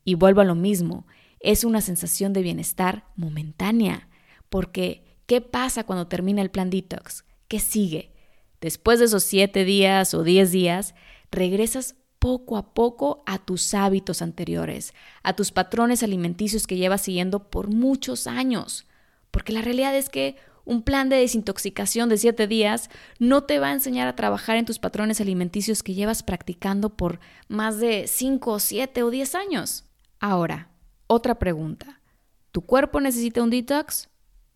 Y 0.04 0.16
vuelvo 0.16 0.42
a 0.42 0.46
lo 0.46 0.56
mismo, 0.56 1.08
es 1.40 1.64
una 1.64 1.82
sensación 1.82 2.34
de 2.34 2.42
bienestar 2.42 3.06
momentánea, 3.16 4.10
porque 4.50 5.04
¿qué 5.26 5.40
pasa 5.40 5.86
cuando 5.86 6.08
termina 6.08 6.42
el 6.42 6.52
plan 6.52 6.70
detox? 6.70 7.24
¿Qué 7.48 7.60
sigue? 7.60 8.14
Después 8.60 9.00
de 9.00 9.06
esos 9.06 9.24
siete 9.24 9.64
días 9.64 10.14
o 10.14 10.24
diez 10.24 10.52
días, 10.52 10.96
regresas 11.32 11.96
poco 12.20 12.58
a 12.58 12.74
poco 12.74 13.24
a 13.26 13.38
tus 13.38 13.74
hábitos 13.74 14.22
anteriores, 14.22 14.94
a 15.24 15.34
tus 15.34 15.52
patrones 15.52 16.04
alimenticios 16.04 16.68
que 16.68 16.76
llevas 16.76 17.02
siguiendo 17.02 17.50
por 17.50 17.70
muchos 17.70 18.28
años. 18.28 18.86
Porque 19.32 19.54
la 19.54 19.62
realidad 19.62 19.96
es 19.96 20.10
que 20.10 20.36
un 20.70 20.84
plan 20.84 21.10
de 21.10 21.16
desintoxicación 21.16 22.10
de 22.10 22.18
7 22.20 22.46
días 22.46 22.92
no 23.18 23.44
te 23.44 23.58
va 23.58 23.70
a 23.70 23.74
enseñar 23.74 24.08
a 24.08 24.16
trabajar 24.16 24.56
en 24.56 24.66
tus 24.66 24.78
patrones 24.78 25.20
alimenticios 25.20 25.82
que 25.82 25.96
llevas 25.96 26.22
practicando 26.22 26.96
por 26.96 27.20
más 27.48 27.80
de 27.80 28.06
5, 28.06 28.60
7 28.60 29.02
o 29.02 29.10
10 29.10 29.34
años. 29.34 29.86
Ahora, 30.20 30.70
otra 31.08 31.40
pregunta. 31.40 32.02
¿Tu 32.52 32.62
cuerpo 32.62 33.02
necesita 33.02 33.42
un 33.42 33.50
detox? 33.50 34.10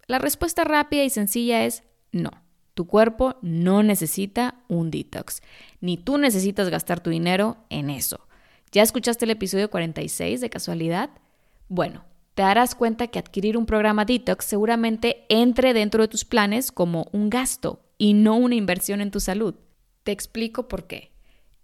La 0.05 0.19
respuesta 0.19 0.63
rápida 0.63 1.03
y 1.03 1.09
sencilla 1.09 1.65
es 1.65 1.81
no. 2.11 2.29
Tu 2.75 2.85
cuerpo 2.85 3.37
no 3.41 3.81
necesita 3.81 4.61
un 4.67 4.91
detox, 4.91 5.41
ni 5.81 5.97
tú 5.97 6.19
necesitas 6.19 6.69
gastar 6.69 6.99
tu 6.99 7.09
dinero 7.09 7.57
en 7.69 7.89
eso. 7.89 8.27
¿Ya 8.71 8.83
escuchaste 8.83 9.25
el 9.25 9.31
episodio 9.31 9.71
46 9.71 10.41
de 10.41 10.49
casualidad? 10.51 11.09
Bueno, 11.69 12.05
te 12.33 12.41
darás 12.41 12.75
cuenta 12.75 13.07
que 13.07 13.19
adquirir 13.19 13.57
un 13.57 13.65
programa 13.65 14.05
detox 14.05 14.45
seguramente 14.45 15.25
entre 15.29 15.73
dentro 15.73 16.01
de 16.01 16.07
tus 16.07 16.25
planes 16.25 16.71
como 16.71 17.07
un 17.11 17.29
gasto 17.29 17.81
y 17.97 18.13
no 18.13 18.35
una 18.35 18.55
inversión 18.55 19.01
en 19.01 19.11
tu 19.11 19.19
salud. 19.19 19.55
Te 20.03 20.11
explico 20.11 20.67
por 20.67 20.87
qué. 20.87 21.11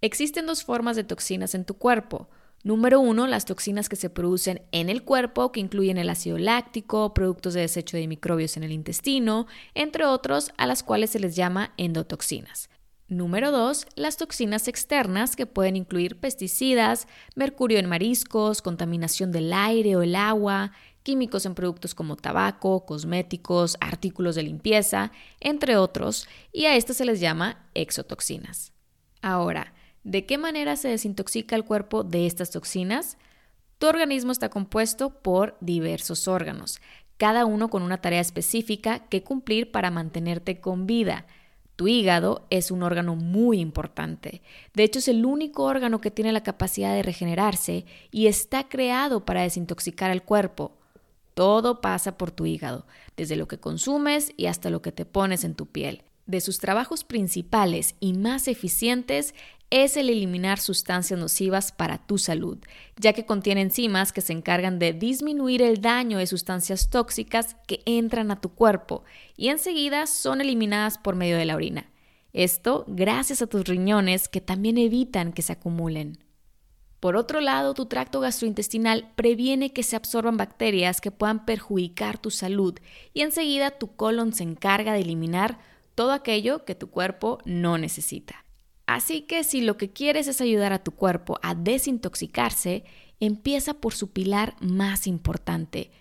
Existen 0.02 0.46
dos 0.46 0.64
formas 0.64 0.96
de 0.96 1.04
toxinas 1.04 1.56
en 1.56 1.66
tu 1.66 1.74
cuerpo, 1.76 2.30
Número 2.62 3.00
uno, 3.00 3.26
las 3.26 3.46
toxinas 3.46 3.88
que 3.88 3.96
se 3.96 4.10
producen 4.10 4.62
en 4.74 4.90
el 4.90 5.04
cuerpo, 5.04 5.54
que 5.54 5.62
incluyen 5.62 5.98
el 5.98 6.10
ácido 6.10 6.38
láctico, 6.38 7.14
productos 7.14 7.54
de 7.54 7.62
desecho 7.62 7.96
de 7.96 8.08
microbios 8.08 8.58
en 8.58 8.64
el 8.64 8.74
intestino, 8.74 9.48
entre 9.76 10.06
otros, 10.06 10.52
a 10.58 10.68
las 10.68 10.84
cuales 10.84 11.12
se 11.12 11.20
les 11.20 11.38
llama 11.38 11.74
endotoxinas. 11.78 12.69
Número 13.10 13.51
2. 13.51 13.88
Las 13.96 14.18
toxinas 14.18 14.68
externas 14.68 15.36
que 15.36 15.48
pueden 15.48 15.75
incluir 15.75 16.20
pesticidas, 16.20 17.08
mercurio 17.36 17.80
en 17.80 17.88
mariscos, 17.88 18.62
contaminación 18.62 19.32
del 19.32 19.51
aire 19.51 19.96
o 19.96 20.04
el 20.04 20.16
agua, 20.16 20.74
químicos 21.01 21.48
en 21.48 21.56
productos 21.56 21.96
como 21.96 22.18
tabaco, 22.18 22.86
cosméticos, 22.86 23.78
artículos 23.82 24.36
de 24.36 24.44
limpieza, 24.44 25.12
entre 25.39 25.75
otros, 25.75 26.28
y 26.54 26.66
a 26.66 26.75
estas 26.75 26.98
se 26.98 27.06
les 27.06 27.20
llama 27.20 27.68
exotoxinas. 27.74 28.74
Ahora, 29.24 29.74
¿de 30.04 30.28
qué 30.28 30.38
manera 30.38 30.75
se 30.75 30.89
desintoxica 30.89 31.56
el 31.56 31.66
cuerpo 31.66 32.04
de 32.04 32.28
estas 32.28 32.51
toxinas? 32.51 33.18
Tu 33.80 33.88
organismo 33.88 34.32
está 34.32 34.50
compuesto 34.50 35.20
por 35.24 35.58
diversos 35.62 36.28
órganos, 36.28 36.80
cada 37.18 37.46
uno 37.46 37.72
con 37.72 37.82
una 37.82 38.01
tarea 38.01 38.22
específica 38.22 39.10
que 39.10 39.24
cumplir 39.24 39.72
para 39.72 39.89
mantenerte 39.89 40.62
con 40.62 40.86
vida. 40.86 41.25
Tu 41.80 41.88
hígado 41.88 42.46
es 42.50 42.72
un 42.72 42.84
órgano 42.84 43.16
muy 43.16 43.62
importante. 43.62 44.42
De 44.74 44.84
hecho, 44.84 45.00
es 45.00 45.08
el 45.08 45.26
único 45.26 45.64
órgano 45.64 46.02
que 46.02 46.12
tiene 46.12 46.34
la 46.34 46.44
capacidad 46.44 46.94
de 46.94 47.04
regenerarse 47.04 47.86
y 48.12 48.28
está 48.28 48.68
creado 48.68 49.24
para 49.24 49.44
desintoxicar 49.44 50.12
el 50.12 50.24
cuerpo. 50.24 50.78
Todo 51.36 51.80
pasa 51.80 52.18
por 52.18 52.32
tu 52.32 52.46
hígado, 52.46 52.86
desde 53.16 53.38
lo 53.38 53.48
que 53.48 53.62
consumes 53.62 54.34
y 54.36 54.48
hasta 54.48 54.70
lo 54.70 54.82
que 54.82 54.92
te 54.92 55.06
pones 55.06 55.46
en 55.46 55.56
tu 55.56 55.68
piel. 55.68 56.04
De 56.26 56.42
sus 56.42 56.60
trabajos 56.60 57.06
principales 57.06 57.96
y 58.02 58.12
más 58.12 58.50
eficientes 58.50 59.34
es 59.72 59.98
el 59.98 60.10
eliminar 60.10 60.60
sustancias 60.60 61.20
nocivas 61.20 61.72
para 61.72 62.00
tu 62.00 62.18
salud, 62.18 62.58
ya 62.98 63.14
que 63.14 63.26
contiene 63.26 63.62
enzimas 63.62 64.12
que 64.12 64.22
se 64.22 64.34
encargan 64.34 64.80
de 64.80 64.94
disminuir 64.94 65.62
el 65.62 65.82
daño 65.82 66.18
de 66.18 66.26
sustancias 66.26 66.90
tóxicas 66.90 67.56
que 67.68 67.82
entran 67.86 68.32
a 68.32 68.42
tu 68.42 68.50
cuerpo 68.50 69.04
y 69.38 69.50
enseguida 69.50 70.08
son 70.08 70.42
eliminadas 70.42 70.98
por 70.98 71.16
medio 71.16 71.38
de 71.38 71.46
la 71.46 71.56
orina. 71.56 71.90
Esto 72.34 72.86
gracias 72.88 73.42
a 73.42 73.48
tus 73.48 73.66
riñones 73.66 74.28
que 74.28 74.42
también 74.42 74.78
evitan 74.78 75.34
que 75.34 75.42
se 75.42 75.54
acumulen. 75.54 76.18
Por 77.00 77.16
otro 77.16 77.40
lado, 77.40 77.74
tu 77.74 77.86
tracto 77.86 78.20
gastrointestinal 78.20 79.12
previene 79.16 79.72
que 79.72 79.84
se 79.84 79.96
absorban 79.96 80.36
bacterias 80.36 81.00
que 81.00 81.12
puedan 81.12 81.46
perjudicar 81.46 82.18
tu 82.18 82.30
salud 82.30 82.78
y 83.14 83.22
enseguida 83.22 83.72
tu 83.72 83.96
colon 83.96 84.34
se 84.34 84.44
encarga 84.44 84.94
de 84.94 85.02
eliminar 85.02 85.60
todo 85.96 86.12
aquello 86.12 86.66
que 86.66 86.76
tu 86.76 86.90
cuerpo 86.90 87.38
no 87.46 87.78
necesita. 87.78 88.46
Así 88.89 89.22
que 89.22 89.43
si 89.43 89.62
lo 89.62 89.77
que 89.77 89.91
quieres 89.91 90.27
es 90.27 90.41
ayudar 90.41 90.74
a 90.74 90.84
tu 90.84 90.93
cuerpo 90.93 91.38
a 91.43 91.53
desintoxicarse, 91.53 92.86
empieza 93.19 93.75
por 93.75 93.93
su 93.93 94.10
pilar 94.10 94.55
más 94.62 95.05
importante. 95.05 95.91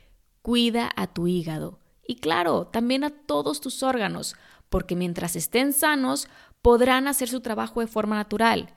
Cuida 0.40 0.90
a 0.96 1.06
tu 1.06 1.26
hígado. 1.26 1.80
Y 2.06 2.14
claro, 2.14 2.66
también 2.68 3.04
a 3.04 3.10
todos 3.10 3.60
tus 3.60 3.82
órganos, 3.82 4.36
porque 4.70 4.96
mientras 4.96 5.36
estén 5.36 5.74
sanos, 5.74 6.28
podrán 6.62 7.08
hacer 7.08 7.28
su 7.28 7.42
trabajo 7.42 7.80
de 7.80 7.88
forma 7.88 8.16
natural. 8.16 8.70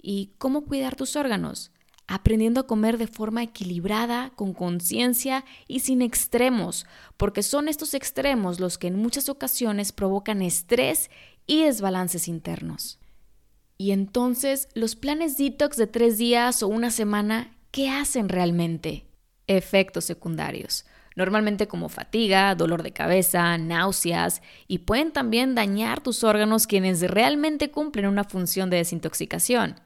¿Y 0.00 0.30
cómo 0.38 0.64
cuidar 0.64 0.96
tus 0.96 1.14
órganos? 1.14 1.72
Aprendiendo 2.06 2.60
a 2.60 2.66
comer 2.66 2.96
de 2.96 3.06
forma 3.06 3.42
equilibrada, 3.42 4.30
con 4.34 4.54
conciencia 4.54 5.44
y 5.68 5.80
sin 5.80 6.00
extremos, 6.00 6.86
porque 7.18 7.42
son 7.42 7.68
estos 7.68 7.92
extremos 7.92 8.60
los 8.60 8.78
que 8.78 8.86
en 8.86 8.96
muchas 8.96 9.28
ocasiones 9.28 9.92
provocan 9.92 10.40
estrés 10.40 11.10
y 11.46 11.64
desbalances 11.64 12.28
internos. 12.28 12.98
Y 13.82 13.90
entonces, 13.90 14.68
los 14.74 14.94
planes 14.94 15.36
detox 15.36 15.76
de 15.76 15.88
tres 15.88 16.16
días 16.16 16.62
o 16.62 16.68
una 16.68 16.92
semana, 16.92 17.56
¿qué 17.72 17.90
hacen 17.90 18.28
realmente? 18.28 19.06
Efectos 19.48 20.04
secundarios 20.04 20.84
normalmente 21.16 21.66
como 21.66 21.88
fatiga, 21.88 22.54
dolor 22.54 22.84
de 22.84 22.92
cabeza, 22.92 23.58
náuseas, 23.58 24.40
y 24.68 24.78
pueden 24.78 25.10
también 25.10 25.56
dañar 25.56 26.00
tus 26.00 26.22
órganos 26.22 26.68
quienes 26.68 27.02
realmente 27.02 27.72
cumplen 27.72 28.06
una 28.06 28.22
función 28.22 28.70
de 28.70 28.76
desintoxicación. 28.76 29.80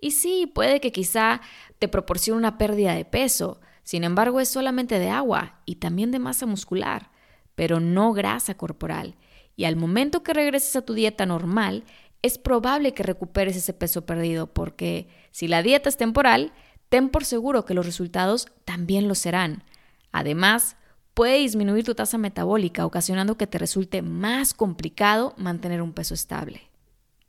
Y 0.00 0.10
sí, 0.10 0.50
puede 0.52 0.80
que 0.80 0.90
quizá 0.90 1.40
te 1.78 1.86
proporcione 1.86 2.38
una 2.38 2.58
pérdida 2.58 2.94
de 2.94 3.04
peso, 3.04 3.60
sin 3.84 4.02
embargo 4.02 4.40
es 4.40 4.48
solamente 4.48 4.98
de 4.98 5.08
agua 5.08 5.60
y 5.66 5.76
también 5.76 6.10
de 6.10 6.18
masa 6.18 6.46
muscular, 6.46 7.10
pero 7.54 7.78
no 7.78 8.12
grasa 8.12 8.56
corporal. 8.56 9.14
Y 9.56 9.64
al 9.64 9.76
momento 9.76 10.22
que 10.22 10.34
regreses 10.34 10.76
a 10.76 10.82
tu 10.82 10.92
dieta 10.92 11.24
normal, 11.24 11.84
es 12.26 12.38
probable 12.38 12.92
que 12.92 13.02
recuperes 13.02 13.56
ese 13.56 13.72
peso 13.72 14.04
perdido, 14.04 14.46
porque 14.52 15.08
si 15.30 15.48
la 15.48 15.62
dieta 15.62 15.88
es 15.88 15.96
temporal, 15.96 16.52
ten 16.88 17.08
por 17.08 17.24
seguro 17.24 17.64
que 17.64 17.74
los 17.74 17.86
resultados 17.86 18.48
también 18.64 19.08
lo 19.08 19.14
serán. 19.14 19.64
Además, 20.12 20.76
puede 21.14 21.38
disminuir 21.38 21.84
tu 21.84 21.94
tasa 21.94 22.18
metabólica, 22.18 22.84
ocasionando 22.84 23.38
que 23.38 23.46
te 23.46 23.58
resulte 23.58 24.02
más 24.02 24.52
complicado 24.52 25.34
mantener 25.38 25.80
un 25.80 25.92
peso 25.92 26.14
estable. 26.14 26.62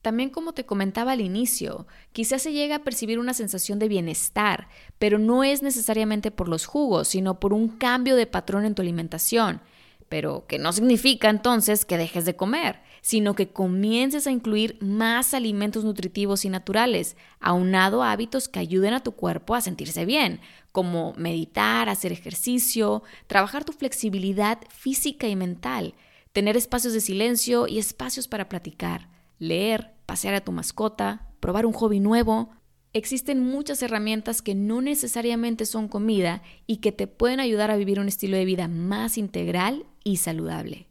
También 0.01 0.29
como 0.29 0.53
te 0.53 0.65
comentaba 0.65 1.13
al 1.13 1.21
inicio, 1.21 1.87
quizás 2.13 2.41
se 2.41 2.53
llega 2.53 2.77
a 2.77 2.83
percibir 2.83 3.19
una 3.19 3.33
sensación 3.33 3.79
de 3.79 3.87
bienestar, 3.87 4.69
pero 4.99 5.19
no 5.19 5.43
es 5.43 5.63
necesariamente 5.63 6.31
por 6.31 6.47
los 6.47 6.65
jugos, 6.65 7.09
sino 7.09 7.39
por 7.39 7.51
un 7.51 7.67
cambio 7.67 8.15
de 8.15 8.27
patrón 8.27 8.63
en 8.63 8.75
tu 8.75 8.81
alimentación, 8.81 9.61
pero 10.07 10.45
que 10.47 10.59
no 10.59 10.71
significa 10.71 11.29
entonces 11.29 11.83
que 11.83 11.97
dejes 11.97 12.25
de 12.25 12.35
comer, 12.35 12.81
sino 13.07 13.35
que 13.35 13.47
comiences 13.47 14.27
a 14.27 14.31
incluir 14.31 14.77
más 14.81 15.33
alimentos 15.33 15.85
nutritivos 15.85 16.43
y 16.43 16.49
naturales, 16.49 17.15
aunado 17.39 18.03
a 18.03 18.11
hábitos 18.11 18.49
que 18.49 18.59
ayuden 18.59 18.93
a 18.93 18.99
tu 19.01 19.13
cuerpo 19.13 19.55
a 19.55 19.61
sentirse 19.61 20.03
bien, 20.03 20.41
como 20.73 21.13
meditar, 21.13 21.87
hacer 21.87 22.11
ejercicio, 22.11 23.03
trabajar 23.27 23.63
tu 23.63 23.71
flexibilidad 23.71 24.59
física 24.67 25.29
y 25.29 25.37
mental, 25.37 25.93
tener 26.33 26.57
espacios 26.57 26.91
de 26.91 26.99
silencio 26.99 27.69
y 27.69 27.79
espacios 27.79 28.27
para 28.27 28.49
platicar, 28.49 29.07
leer, 29.39 29.93
pasear 30.05 30.33
a 30.33 30.41
tu 30.41 30.51
mascota, 30.51 31.29
probar 31.39 31.65
un 31.65 31.71
hobby 31.71 32.01
nuevo. 32.01 32.49
Existen 32.91 33.41
muchas 33.41 33.81
herramientas 33.83 34.41
que 34.41 34.53
no 34.53 34.81
necesariamente 34.81 35.65
son 35.65 35.87
comida 35.87 36.43
y 36.65 36.81
que 36.81 36.91
te 36.91 37.07
pueden 37.07 37.39
ayudar 37.39 37.71
a 37.71 37.77
vivir 37.77 38.01
un 38.01 38.09
estilo 38.09 38.35
de 38.35 38.43
vida 38.43 38.67
más 38.67 39.17
integral 39.17 39.85
y 40.03 40.17
saludable. 40.17 40.87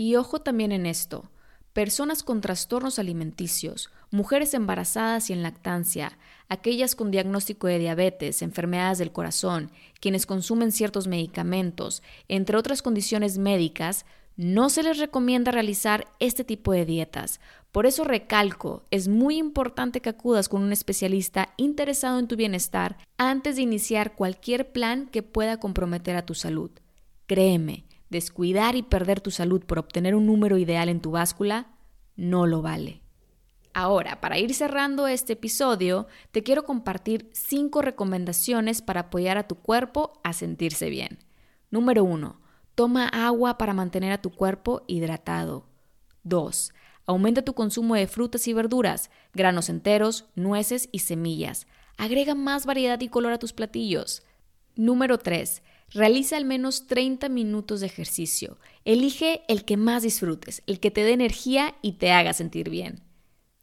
Y 0.00 0.16
ojo 0.16 0.40
también 0.40 0.72
en 0.72 0.86
esto, 0.86 1.28
personas 1.74 2.22
con 2.22 2.40
trastornos 2.40 2.98
alimenticios, 2.98 3.90
mujeres 4.10 4.54
embarazadas 4.54 5.28
y 5.28 5.34
en 5.34 5.42
lactancia, 5.42 6.16
aquellas 6.48 6.94
con 6.94 7.10
diagnóstico 7.10 7.66
de 7.66 7.78
diabetes, 7.78 8.40
enfermedades 8.40 8.96
del 8.96 9.12
corazón, 9.12 9.70
quienes 10.00 10.24
consumen 10.24 10.72
ciertos 10.72 11.06
medicamentos, 11.06 12.02
entre 12.28 12.56
otras 12.56 12.80
condiciones 12.80 13.36
médicas, 13.36 14.06
no 14.36 14.70
se 14.70 14.84
les 14.84 14.96
recomienda 14.96 15.52
realizar 15.52 16.06
este 16.18 16.44
tipo 16.44 16.72
de 16.72 16.86
dietas. 16.86 17.38
Por 17.70 17.84
eso 17.84 18.02
recalco, 18.02 18.86
es 18.90 19.06
muy 19.06 19.36
importante 19.36 20.00
que 20.00 20.08
acudas 20.08 20.48
con 20.48 20.62
un 20.62 20.72
especialista 20.72 21.52
interesado 21.58 22.18
en 22.18 22.26
tu 22.26 22.36
bienestar 22.36 22.96
antes 23.18 23.56
de 23.56 23.62
iniciar 23.62 24.14
cualquier 24.14 24.72
plan 24.72 25.08
que 25.08 25.22
pueda 25.22 25.60
comprometer 25.60 26.16
a 26.16 26.24
tu 26.24 26.32
salud. 26.32 26.70
Créeme, 27.26 27.84
descuidar 28.10 28.76
y 28.76 28.82
perder 28.82 29.20
tu 29.20 29.30
salud 29.30 29.64
por 29.64 29.78
obtener 29.78 30.14
un 30.14 30.26
número 30.26 30.58
ideal 30.58 30.88
en 30.88 31.00
tu 31.00 31.12
báscula 31.12 31.68
no 32.16 32.46
lo 32.46 32.60
vale. 32.60 33.00
Ahora, 33.72 34.20
para 34.20 34.38
ir 34.38 34.52
cerrando 34.52 35.06
este 35.06 35.34
episodio, 35.34 36.06
te 36.32 36.42
quiero 36.42 36.64
compartir 36.64 37.30
cinco 37.32 37.82
recomendaciones 37.82 38.82
para 38.82 39.02
apoyar 39.02 39.38
a 39.38 39.46
tu 39.46 39.54
cuerpo 39.54 40.20
a 40.24 40.32
sentirse 40.32 40.90
bien. 40.90 41.18
Número 41.70 42.02
1. 42.02 42.40
Toma 42.74 43.06
agua 43.06 43.58
para 43.58 43.72
mantener 43.72 44.12
a 44.12 44.20
tu 44.20 44.30
cuerpo 44.30 44.82
hidratado. 44.88 45.66
2. 46.24 46.72
Aumenta 47.06 47.42
tu 47.42 47.54
consumo 47.54 47.94
de 47.94 48.06
frutas 48.06 48.46
y 48.48 48.52
verduras, 48.52 49.10
granos 49.34 49.68
enteros, 49.68 50.26
nueces 50.34 50.88
y 50.90 51.00
semillas. 51.00 51.66
Agrega 51.96 52.34
más 52.34 52.66
variedad 52.66 53.00
y 53.00 53.08
color 53.08 53.32
a 53.32 53.38
tus 53.38 53.52
platillos. 53.52 54.24
Número 54.74 55.18
3. 55.18 55.62
Realiza 55.92 56.36
al 56.36 56.44
menos 56.44 56.86
30 56.86 57.28
minutos 57.28 57.80
de 57.80 57.86
ejercicio. 57.86 58.58
Elige 58.84 59.42
el 59.48 59.64
que 59.64 59.76
más 59.76 60.04
disfrutes, 60.04 60.62
el 60.66 60.78
que 60.78 60.92
te 60.92 61.02
dé 61.02 61.12
energía 61.12 61.74
y 61.82 61.92
te 61.92 62.12
haga 62.12 62.32
sentir 62.32 62.70
bien. 62.70 63.02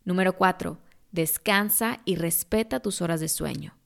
Número 0.03 0.35
4. 0.35 0.77
Descansa 1.11 1.99
y 2.03 2.15
respeta 2.15 2.81
tus 2.81 3.01
horas 3.01 3.21
de 3.21 3.29
sueño. 3.29 3.77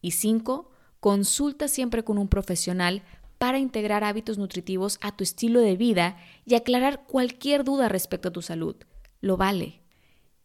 Y 0.00 0.12
5. 0.12 0.68
Consulta 0.98 1.68
siempre 1.68 2.02
con 2.02 2.18
un 2.18 2.26
profesional 2.26 3.02
para 3.38 3.58
integrar 3.58 4.02
hábitos 4.02 4.36
nutritivos 4.36 4.98
a 5.00 5.16
tu 5.16 5.22
estilo 5.22 5.60
de 5.60 5.76
vida 5.76 6.16
y 6.44 6.56
aclarar 6.56 7.04
cualquier 7.06 7.62
duda 7.62 7.88
respecto 7.88 8.28
a 8.28 8.32
tu 8.32 8.42
salud. 8.42 8.74
Lo 9.20 9.36
vale. 9.36 9.80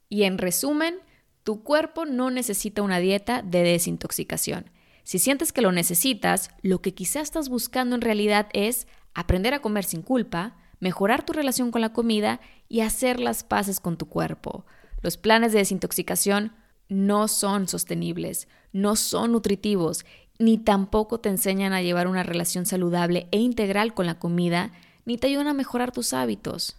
Y 0.09 0.23
en 0.23 0.37
resumen, 0.37 0.99
tu 1.43 1.63
cuerpo 1.63 2.05
no 2.05 2.29
necesita 2.29 2.83
una 2.83 2.99
dieta 2.99 3.41
de 3.41 3.63
desintoxicación 3.63 4.69
si 5.03 5.19
sientes 5.19 5.51
que 5.51 5.61
lo 5.61 5.71
necesitas, 5.71 6.51
lo 6.61 6.81
que 6.81 6.93
quizás 6.93 7.23
estás 7.23 7.49
buscando 7.49 7.95
en 7.95 8.01
realidad 8.01 8.47
es 8.53 8.87
aprender 9.13 9.53
a 9.53 9.61
comer 9.61 9.83
sin 9.83 10.01
culpa, 10.01 10.55
mejorar 10.79 11.25
tu 11.25 11.33
relación 11.33 11.71
con 11.71 11.81
la 11.81 11.93
comida 11.93 12.39
y 12.69 12.81
hacer 12.81 13.19
las 13.19 13.43
paces 13.43 13.79
con 13.79 13.97
tu 13.97 14.07
cuerpo. 14.07 14.65
Los 15.01 15.17
planes 15.17 15.51
de 15.51 15.59
desintoxicación 15.59 16.53
no 16.89 17.27
son 17.27 17.67
sostenibles, 17.67 18.47
no 18.71 18.95
son 18.95 19.31
nutritivos, 19.31 20.05
ni 20.39 20.57
tampoco 20.57 21.19
te 21.19 21.29
enseñan 21.29 21.73
a 21.73 21.81
llevar 21.81 22.07
una 22.07 22.23
relación 22.23 22.65
saludable 22.65 23.27
e 23.31 23.37
integral 23.37 23.93
con 23.93 24.05
la 24.05 24.19
comida, 24.19 24.71
ni 25.05 25.17
te 25.17 25.27
ayudan 25.27 25.47
a 25.47 25.53
mejorar 25.53 25.91
tus 25.91 26.13
hábitos. 26.13 26.77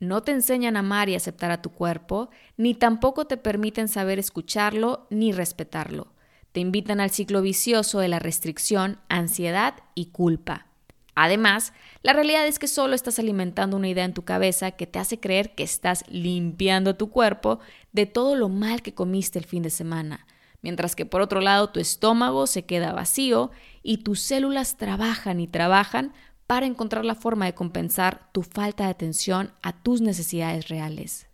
No 0.00 0.22
te 0.22 0.32
enseñan 0.32 0.76
a 0.76 0.80
amar 0.80 1.08
y 1.08 1.14
aceptar 1.14 1.50
a 1.50 1.62
tu 1.62 1.70
cuerpo, 1.70 2.30
ni 2.56 2.74
tampoco 2.74 3.26
te 3.26 3.36
permiten 3.36 3.88
saber 3.88 4.18
escucharlo 4.18 5.06
ni 5.10 5.32
respetarlo. 5.32 6.13
Te 6.54 6.60
invitan 6.60 7.00
al 7.00 7.10
ciclo 7.10 7.42
vicioso 7.42 7.98
de 7.98 8.06
la 8.06 8.20
restricción, 8.20 9.00
ansiedad 9.08 9.74
y 9.96 10.10
culpa. 10.10 10.68
Además, 11.16 11.72
la 12.04 12.12
realidad 12.12 12.46
es 12.46 12.60
que 12.60 12.68
solo 12.68 12.94
estás 12.94 13.18
alimentando 13.18 13.76
una 13.76 13.88
idea 13.88 14.04
en 14.04 14.14
tu 14.14 14.22
cabeza 14.22 14.70
que 14.70 14.86
te 14.86 15.00
hace 15.00 15.18
creer 15.18 15.56
que 15.56 15.64
estás 15.64 16.04
limpiando 16.08 16.94
tu 16.94 17.10
cuerpo 17.10 17.58
de 17.90 18.06
todo 18.06 18.36
lo 18.36 18.48
mal 18.48 18.82
que 18.82 18.94
comiste 18.94 19.40
el 19.40 19.46
fin 19.46 19.64
de 19.64 19.70
semana, 19.70 20.28
mientras 20.62 20.94
que 20.94 21.04
por 21.04 21.22
otro 21.22 21.40
lado 21.40 21.70
tu 21.70 21.80
estómago 21.80 22.46
se 22.46 22.64
queda 22.64 22.92
vacío 22.92 23.50
y 23.82 24.04
tus 24.04 24.20
células 24.20 24.76
trabajan 24.76 25.40
y 25.40 25.48
trabajan 25.48 26.12
para 26.46 26.66
encontrar 26.66 27.04
la 27.04 27.16
forma 27.16 27.46
de 27.46 27.54
compensar 27.54 28.30
tu 28.30 28.44
falta 28.44 28.84
de 28.84 28.90
atención 28.90 29.50
a 29.60 29.72
tus 29.72 30.00
necesidades 30.00 30.68
reales. 30.68 31.26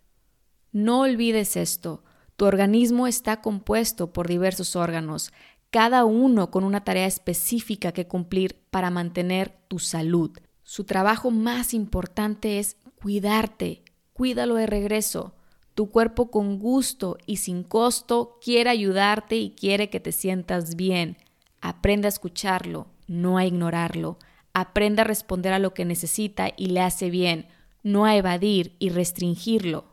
No 0.71 1.01
olvides 1.01 1.57
esto, 1.57 2.03
tu 2.41 2.47
organismo 2.47 3.05
está 3.05 3.39
compuesto 3.39 4.13
por 4.13 4.27
diversos 4.27 4.75
órganos, 4.75 5.31
cada 5.69 6.05
uno 6.05 6.49
con 6.49 6.63
una 6.63 6.83
tarea 6.83 7.05
específica 7.05 7.91
que 7.91 8.07
cumplir 8.07 8.55
para 8.71 8.89
mantener 8.89 9.55
tu 9.67 9.77
salud. 9.77 10.31
Su 10.63 10.85
trabajo 10.85 11.29
más 11.29 11.75
importante 11.75 12.57
es 12.57 12.77
cuidarte, 12.99 13.83
cuídalo 14.13 14.55
de 14.55 14.65
regreso. 14.65 15.35
Tu 15.75 15.91
cuerpo 15.91 16.31
con 16.31 16.57
gusto 16.57 17.19
y 17.27 17.37
sin 17.37 17.61
costo 17.61 18.39
quiere 18.43 18.71
ayudarte 18.71 19.35
y 19.35 19.51
quiere 19.51 19.91
que 19.91 19.99
te 19.99 20.11
sientas 20.11 20.75
bien. 20.75 21.17
Aprende 21.61 22.07
a 22.07 22.09
escucharlo, 22.09 22.87
no 23.05 23.37
a 23.37 23.45
ignorarlo. 23.45 24.17
Aprende 24.55 25.01
a 25.01 25.05
responder 25.05 25.53
a 25.53 25.59
lo 25.59 25.75
que 25.75 25.85
necesita 25.85 26.49
y 26.57 26.71
le 26.71 26.81
hace 26.81 27.11
bien, 27.11 27.45
no 27.83 28.05
a 28.05 28.15
evadir 28.15 28.75
y 28.79 28.89
restringirlo. 28.89 29.90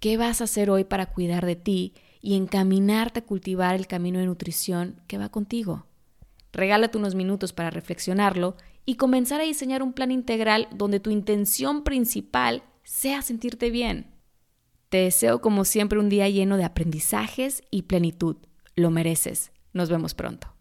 ¿Qué 0.00 0.16
vas 0.16 0.40
a 0.40 0.44
hacer 0.44 0.70
hoy 0.70 0.84
para 0.84 1.06
cuidar 1.06 1.46
de 1.46 1.56
ti 1.56 1.94
y 2.22 2.36
encaminarte 2.36 3.20
a 3.20 3.24
cultivar 3.24 3.74
el 3.74 3.86
camino 3.86 4.18
de 4.18 4.26
nutrición 4.26 5.00
que 5.06 5.18
va 5.18 5.30
contigo. 5.30 5.86
Regálate 6.52 6.98
unos 6.98 7.14
minutos 7.14 7.52
para 7.52 7.70
reflexionarlo 7.70 8.56
y 8.84 8.96
comenzar 8.96 9.40
a 9.40 9.44
diseñar 9.44 9.82
un 9.82 9.92
plan 9.92 10.10
integral 10.10 10.68
donde 10.72 11.00
tu 11.00 11.10
intención 11.10 11.84
principal 11.84 12.62
sea 12.82 13.22
sentirte 13.22 13.70
bien. 13.70 14.10
Te 14.88 14.98
deseo 14.98 15.40
como 15.40 15.64
siempre 15.64 15.98
un 15.98 16.08
día 16.08 16.28
lleno 16.28 16.56
de 16.56 16.64
aprendizajes 16.64 17.62
y 17.70 17.82
plenitud. 17.82 18.36
Lo 18.74 18.90
mereces. 18.90 19.52
Nos 19.72 19.88
vemos 19.88 20.14
pronto. 20.14 20.59